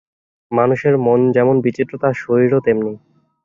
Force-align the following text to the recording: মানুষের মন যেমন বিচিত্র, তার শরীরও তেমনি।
মানুষের 0.51 0.95
মন 0.97 1.19
যেমন 1.31 1.55
বিচিত্র, 1.61 1.93
তার 1.97 2.15
শরীরও 2.17 2.59
তেমনি। 2.59 2.93